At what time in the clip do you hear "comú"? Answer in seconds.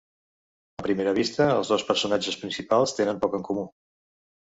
3.53-3.73